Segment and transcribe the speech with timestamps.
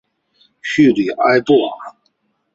[0.63, 1.95] 叙里埃布瓦。